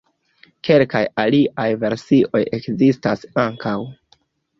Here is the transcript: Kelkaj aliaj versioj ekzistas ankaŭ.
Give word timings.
Kelkaj 0.67 1.01
aliaj 1.23 1.65
versioj 1.83 2.41
ekzistas 2.59 3.27
ankaŭ. 3.45 3.75